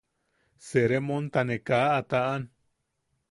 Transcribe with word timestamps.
Sermonta 0.67 1.41
ne 1.47 1.57
kaa 1.67 1.87
a 1.97 2.01
taʼan. 2.09 2.43